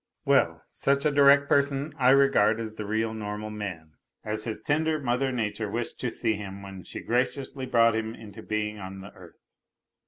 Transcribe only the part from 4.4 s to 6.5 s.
his tender mother nature wished to see